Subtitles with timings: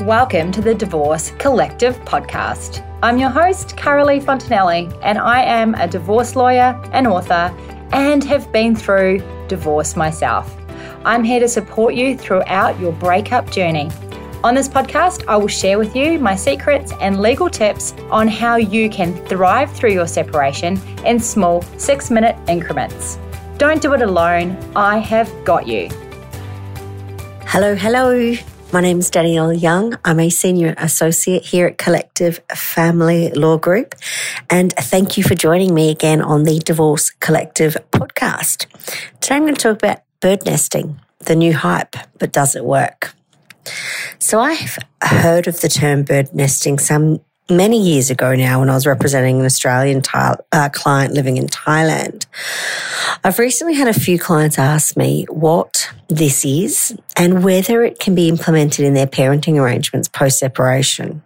[0.00, 2.82] Welcome to the Divorce Collective podcast.
[3.02, 7.54] I'm your host, Carolee Fontanelli, and I am a divorce lawyer and author
[7.92, 10.56] and have been through divorce myself.
[11.04, 13.90] I'm here to support you throughout your breakup journey.
[14.42, 18.56] On this podcast, I will share with you my secrets and legal tips on how
[18.56, 23.18] you can thrive through your separation in small six minute increments.
[23.58, 25.90] Don't do it alone, I have got you.
[27.44, 28.34] Hello, hello.
[28.72, 29.98] My name is Dannielle Young.
[30.04, 33.96] I'm a senior associate here at Collective Family Law Group.
[34.48, 38.66] And thank you for joining me again on the Divorce Collective podcast.
[39.20, 43.12] Today I'm going to talk about bird nesting, the new hype, but does it work?
[44.20, 48.74] So I've heard of the term bird nesting some many years ago now when I
[48.74, 52.26] was representing an Australian uh, client living in Thailand.
[53.24, 58.14] I've recently had a few clients ask me what this is and whether it can
[58.14, 61.22] be implemented in their parenting arrangements post separation.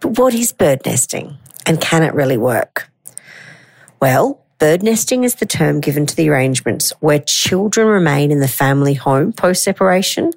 [0.00, 2.90] But what is bird nesting and can it really work?
[4.00, 8.48] Well, bird nesting is the term given to the arrangements where children remain in the
[8.48, 10.32] family home post separation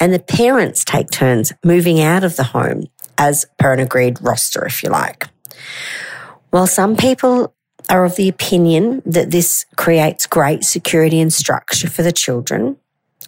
[0.00, 2.86] and the parents take turns moving out of the home
[3.18, 5.28] as per an agreed roster, if you like.
[6.50, 7.54] While some people
[7.88, 12.76] are of the opinion that this creates great security and structure for the children,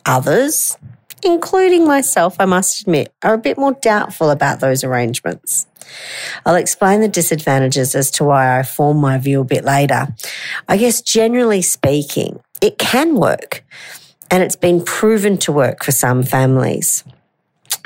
[0.04, 0.76] others,
[1.22, 5.66] including myself, I must admit, are a bit more doubtful about those arrangements.
[6.44, 10.08] I'll explain the disadvantages as to why I form my view a bit later.
[10.68, 13.64] I guess generally speaking, it can work
[14.30, 17.04] and it's been proven to work for some families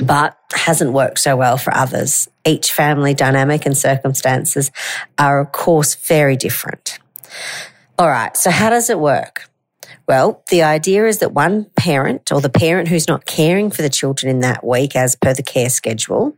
[0.07, 2.29] but hasn't worked so well for others.
[2.45, 4.71] Each family dynamic and circumstances
[5.19, 6.99] are, of course, very different.
[7.99, 9.51] All right, so how does it work?
[10.11, 13.89] Well, the idea is that one parent or the parent who's not caring for the
[13.89, 16.37] children in that week as per the care schedule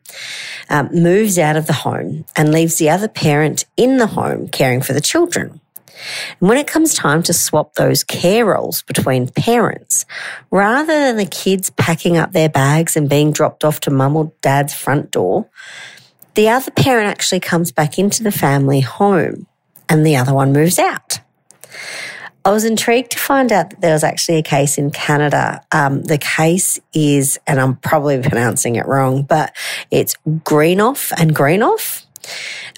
[0.69, 4.83] um, moves out of the home and leaves the other parent in the home caring
[4.83, 5.62] for the children.
[6.41, 10.05] And when it comes time to swap those care roles between parents,
[10.51, 14.33] rather than the kids packing up their bags and being dropped off to mum or
[14.41, 15.49] dad's front door,
[16.35, 19.47] the other parent actually comes back into the family home
[19.89, 21.21] and the other one moves out.
[22.45, 25.61] I was intrigued to find out that there was actually a case in Canada.
[25.71, 29.55] Um, the case is, and I'm probably pronouncing it wrong, but
[29.93, 32.05] it's Greenough and Greenough.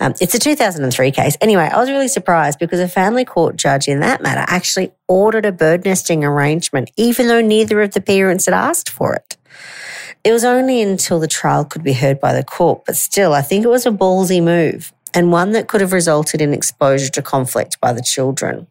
[0.01, 1.37] Um, it's a 2003 case.
[1.41, 5.47] Anyway, I was really surprised because a family court judge in that matter actually ordered
[5.47, 9.37] a bird nesting arrangement, even though neither of the parents had asked for it.
[10.25, 13.43] It was only until the trial could be heard by the court, but still, I
[13.43, 17.23] think it was a ballsy move and one that could have resulted in exposure to
[17.23, 18.67] conflict by the children.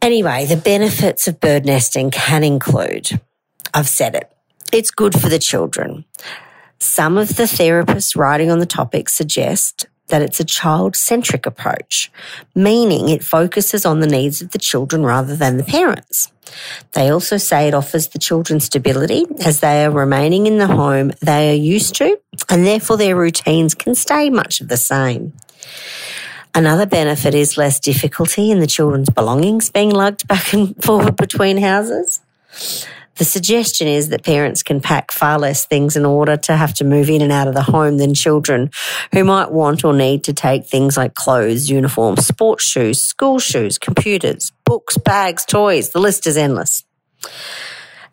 [0.00, 3.20] Anyway, the benefits of bird nesting can include,
[3.74, 4.30] I've said it,
[4.72, 6.04] it's good for the children.
[6.78, 12.12] Some of the therapists writing on the topic suggest that it's a child centric approach,
[12.54, 16.30] meaning it focuses on the needs of the children rather than the parents.
[16.92, 21.12] They also say it offers the children stability as they are remaining in the home
[21.20, 25.32] they are used to, and therefore their routines can stay much of the same.
[26.54, 31.58] Another benefit is less difficulty in the children's belongings being lugged back and forward between
[31.58, 32.20] houses.
[33.16, 36.84] The suggestion is that parents can pack far less things in order to have to
[36.84, 38.70] move in and out of the home than children
[39.12, 43.78] who might want or need to take things like clothes, uniforms, sports shoes, school shoes,
[43.78, 45.90] computers, books, bags, toys.
[45.90, 46.84] The list is endless.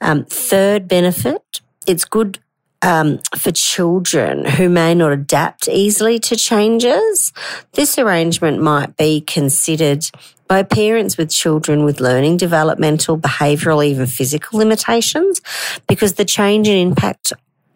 [0.01, 2.39] Um, third benefit, it's good
[2.81, 7.31] um, for children who may not adapt easily to changes.
[7.73, 10.05] This arrangement might be considered
[10.53, 15.41] by parents with children with learning, developmental, behavioural, even physical limitations,
[15.87, 17.33] because the change in impact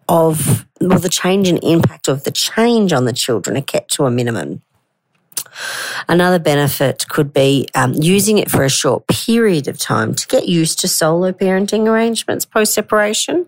[0.08, 4.06] of, well, the change in impact of the change on the children are kept to
[4.06, 4.62] a minimum.
[6.08, 10.48] Another benefit could be um, using it for a short period of time to get
[10.48, 13.48] used to solo parenting arrangements post separation.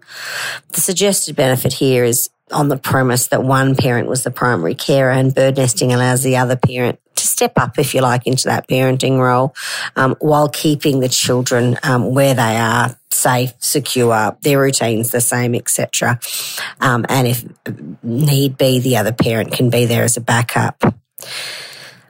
[0.72, 5.12] The suggested benefit here is on the premise that one parent was the primary carer
[5.12, 8.68] and bird nesting allows the other parent to step up, if you like, into that
[8.68, 9.54] parenting role
[9.96, 15.56] um, while keeping the children um, where they are safe, secure, their routines the same,
[15.56, 16.20] etc.
[16.82, 17.46] Um, and if
[18.04, 20.84] need be, the other parent can be there as a backup.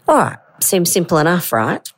[0.07, 1.91] All right, seems simple enough, right?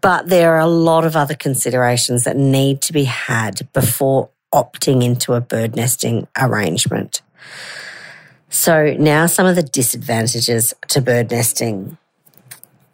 [0.00, 5.04] But there are a lot of other considerations that need to be had before opting
[5.04, 7.22] into a bird nesting arrangement.
[8.50, 11.96] So now some of the disadvantages to bird nesting.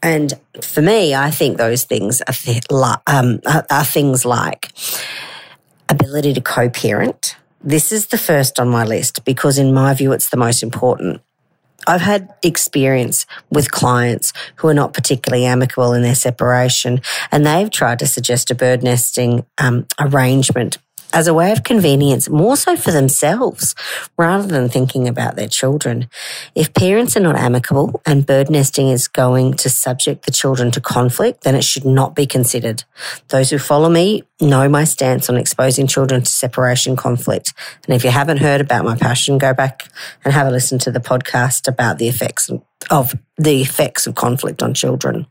[0.03, 2.63] And for me, I think those things are, th-
[3.07, 4.73] um, are, things like
[5.89, 10.29] ability to co-parent This is the first on my list because, in my view, it's
[10.29, 11.23] the most important.
[11.87, 17.01] I've had experience with clients who are not particularly amicable in their separation,
[17.33, 20.79] and they've tried to suggest a bird nesting um, arrangement
[21.13, 23.75] as a way of convenience, more so for themselves
[24.17, 26.09] rather than thinking about their children.
[26.55, 30.81] If parents are not amicable and bird nesting is going to subject the children to
[30.81, 32.85] conflict, then it should not be considered.
[33.29, 37.55] Those who follow me know my stance on exposing children to separation conflict.
[37.87, 39.89] And if you haven't heard about my passion, go back
[40.25, 42.51] and have a listen to the podcast about the effects
[42.91, 45.27] of the effects of conflict on children.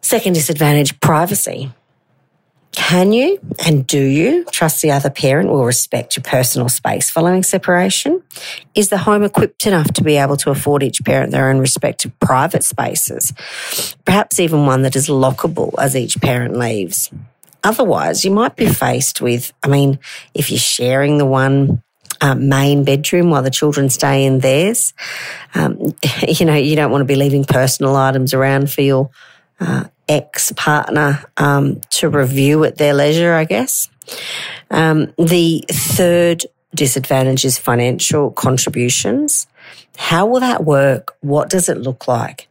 [0.00, 1.72] Second disadvantage, privacy.
[2.76, 7.42] Can you and do you trust the other parent will respect your personal space following
[7.42, 8.22] separation?
[8.74, 12.18] Is the home equipped enough to be able to afford each parent their own respective
[12.18, 13.32] private spaces?
[14.04, 17.10] Perhaps even one that is lockable as each parent leaves.
[17.62, 19.98] Otherwise, you might be faced with, I mean,
[20.34, 21.82] if you're sharing the one
[22.20, 24.94] uh, main bedroom while the children stay in theirs,
[25.54, 25.94] um,
[26.28, 29.10] you know, you don't want to be leaving personal items around for your
[29.60, 33.88] uh, ex partner um, to review at their leisure, I guess.
[34.70, 39.46] Um, the third disadvantage is financial contributions.
[39.96, 41.16] How will that work?
[41.20, 42.48] What does it look like?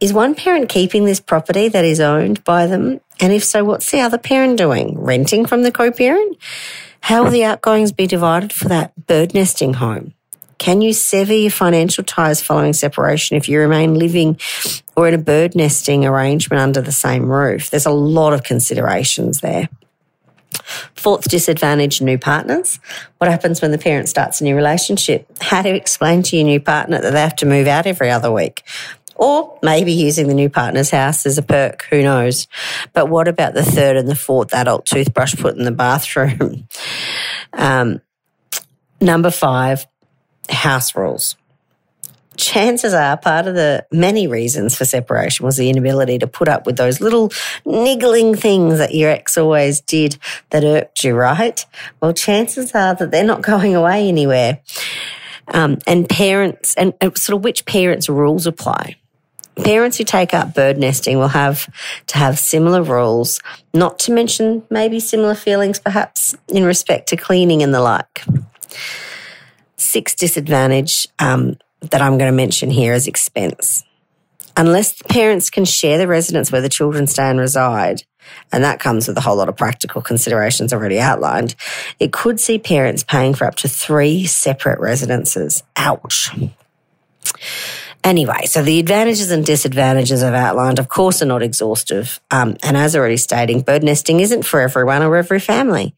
[0.00, 3.00] Is one parent keeping this property that is owned by them?
[3.20, 4.98] And if so, what's the other parent doing?
[4.98, 6.36] Renting from the co parent?
[7.02, 10.14] How will the outgoings be divided for that bird nesting home?
[10.62, 14.38] Can you sever your financial ties following separation if you remain living
[14.94, 17.68] or in a bird nesting arrangement under the same roof?
[17.68, 19.68] There's a lot of considerations there.
[20.94, 22.78] Fourth disadvantage, new partners.
[23.18, 25.26] What happens when the parent starts a new relationship?
[25.40, 28.30] How to explain to your new partner that they have to move out every other
[28.30, 28.62] week?
[29.16, 32.46] Or maybe using the new partner's house as a perk, who knows?
[32.92, 36.68] But what about the third and the fourth adult toothbrush put in the bathroom?
[37.54, 38.00] Um,
[38.98, 39.86] number five,
[40.48, 41.36] house rules.
[42.36, 46.64] Chances are part of the many reasons for separation was the inability to put up
[46.64, 47.30] with those little
[47.66, 50.16] niggling things that your ex always did
[50.50, 51.64] that irked you, right?
[52.00, 54.60] Well, chances are that they're not going away anywhere.
[55.48, 58.96] Um, and parents, and sort of which parents' rules apply.
[59.56, 61.70] Parents who take up bird nesting will have
[62.06, 63.40] to have similar rules,
[63.74, 68.24] not to mention maybe similar feelings, perhaps in respect to cleaning and the like.
[69.82, 73.84] Sixth disadvantage um, that I'm going to mention here is expense.
[74.56, 78.02] Unless the parents can share the residence where the children stay and reside,
[78.52, 81.54] and that comes with a whole lot of practical considerations already outlined,
[81.98, 85.62] it could see parents paying for up to three separate residences.
[85.76, 86.30] Ouch.
[88.04, 92.20] Anyway, so the advantages and disadvantages I've outlined, of course, are not exhaustive.
[92.32, 95.94] Um, and as already stating, bird nesting isn't for everyone or every family,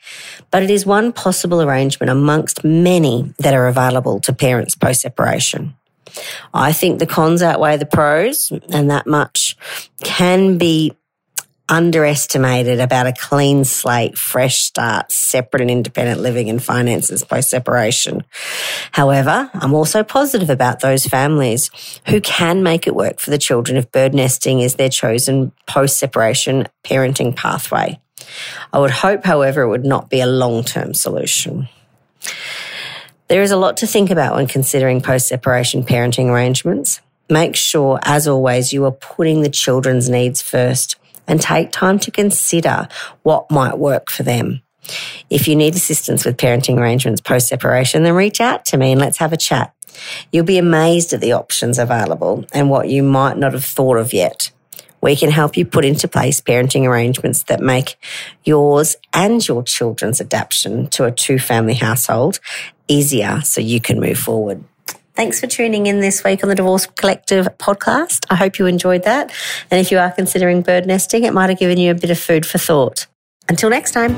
[0.50, 5.74] but it is one possible arrangement amongst many that are available to parents post separation.
[6.52, 9.56] I think the cons outweigh the pros, and that much
[10.02, 10.92] can be
[11.68, 18.22] underestimated about a clean slate, fresh start, separate and independent living and finances post separation.
[18.92, 21.70] However, I'm also positive about those families
[22.06, 25.98] who can make it work for the children if bird nesting is their chosen post
[25.98, 27.98] separation parenting pathway.
[28.72, 31.68] I would hope, however, it would not be a long term solution.
[33.28, 37.00] There is a lot to think about when considering post separation parenting arrangements.
[37.30, 42.10] Make sure, as always, you are putting the children's needs first and take time to
[42.10, 42.88] consider
[43.22, 44.62] what might work for them.
[45.30, 49.00] If you need assistance with parenting arrangements post separation, then reach out to me and
[49.00, 49.74] let's have a chat.
[50.32, 54.12] You'll be amazed at the options available and what you might not have thought of
[54.12, 54.50] yet.
[55.00, 57.96] We can help you put into place parenting arrangements that make
[58.42, 62.40] yours and your children's adaptation to a two family household
[62.88, 64.64] easier so you can move forward.
[65.14, 68.26] Thanks for tuning in this week on the Divorce Collective podcast.
[68.30, 69.32] I hope you enjoyed that.
[69.70, 72.18] And if you are considering bird nesting, it might have given you a bit of
[72.18, 73.06] food for thought.
[73.48, 74.12] Until next time.